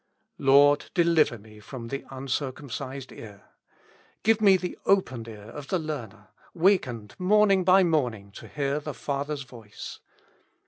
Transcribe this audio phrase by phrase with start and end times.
[0.39, 0.89] Lord!
[0.95, 3.49] deliver me from the uncircumcised ear.
[4.23, 8.95] Give me the opened ear of the learner, wakened morning by morning to hear the
[8.95, 9.99] Father's voice.